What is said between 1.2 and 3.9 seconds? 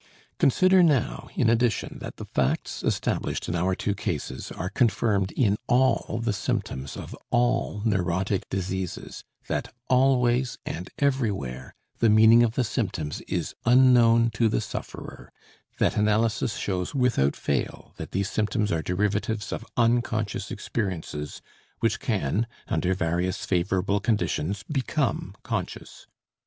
in addition, that the facts established in our